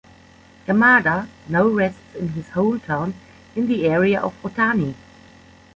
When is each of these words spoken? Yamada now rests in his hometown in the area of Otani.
Yamada 0.67 1.27
now 1.47 1.67
rests 1.67 2.15
in 2.17 2.29
his 2.29 2.47
hometown 2.55 3.13
in 3.55 3.67
the 3.67 3.85
area 3.85 4.19
of 4.19 4.33
Otani. 4.41 4.95